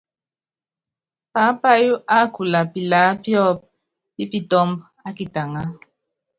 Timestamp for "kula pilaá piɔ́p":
2.33-3.57